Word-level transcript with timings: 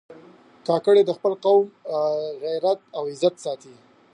کاکړي 0.67 1.01
د 1.05 1.11
خپل 1.17 1.33
قوم 1.45 1.65
غیرت 2.43 2.79
او 2.97 3.03
عزت 3.11 3.35
ساتي. 3.43 3.73